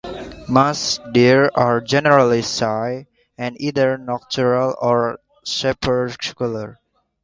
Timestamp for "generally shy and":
1.79-3.55